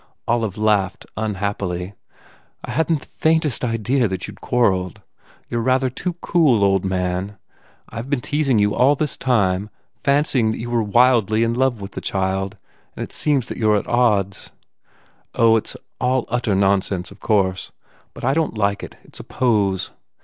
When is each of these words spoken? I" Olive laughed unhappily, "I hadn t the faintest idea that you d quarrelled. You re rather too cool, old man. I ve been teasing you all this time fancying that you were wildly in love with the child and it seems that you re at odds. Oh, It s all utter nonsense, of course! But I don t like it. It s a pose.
I" 0.27 0.31
Olive 0.33 0.57
laughed 0.57 1.05
unhappily, 1.15 1.93
"I 2.65 2.71
hadn 2.71 2.95
t 2.95 3.01
the 3.01 3.05
faintest 3.05 3.63
idea 3.63 4.07
that 4.07 4.27
you 4.27 4.31
d 4.33 4.39
quarrelled. 4.41 4.99
You 5.47 5.59
re 5.59 5.63
rather 5.63 5.91
too 5.91 6.13
cool, 6.21 6.63
old 6.63 6.83
man. 6.83 7.37
I 7.87 8.01
ve 8.01 8.09
been 8.09 8.19
teasing 8.19 8.57
you 8.57 8.73
all 8.73 8.95
this 8.95 9.15
time 9.15 9.69
fancying 10.03 10.49
that 10.53 10.57
you 10.59 10.71
were 10.71 10.81
wildly 10.81 11.43
in 11.43 11.53
love 11.53 11.79
with 11.79 11.91
the 11.91 12.01
child 12.01 12.57
and 12.95 13.03
it 13.03 13.13
seems 13.13 13.45
that 13.45 13.59
you 13.59 13.71
re 13.73 13.77
at 13.77 13.85
odds. 13.85 14.49
Oh, 15.35 15.55
It 15.55 15.67
s 15.67 15.75
all 15.99 16.25
utter 16.29 16.55
nonsense, 16.55 17.11
of 17.11 17.19
course! 17.19 17.71
But 18.15 18.23
I 18.23 18.33
don 18.33 18.53
t 18.53 18.57
like 18.59 18.81
it. 18.81 18.95
It 19.03 19.15
s 19.15 19.19
a 19.19 19.23
pose. 19.23 19.91